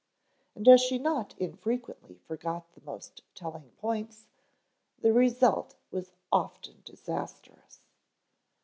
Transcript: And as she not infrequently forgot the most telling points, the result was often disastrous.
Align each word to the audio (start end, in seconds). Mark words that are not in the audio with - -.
And 0.55 0.67
as 0.67 0.81
she 0.81 0.97
not 0.97 1.35
infrequently 1.37 2.17
forgot 2.25 2.71
the 2.73 2.81
most 2.83 3.21
telling 3.35 3.69
points, 3.77 4.25
the 4.99 5.13
result 5.13 5.75
was 5.91 6.11
often 6.31 6.81
disastrous. 6.83 7.81